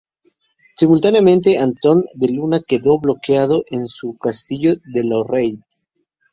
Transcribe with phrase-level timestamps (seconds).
[0.75, 5.59] Simultáneamente, Antón de Luna quedó bloqueado en su castillo de Loarre.